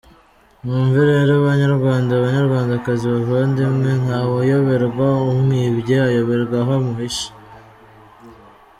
[0.63, 7.29] Mwumve rero banyarwanda banyarwandakazi, bavandimwe, “ntawuyoberwa umwibye, ayoberwa aho amuhishe”.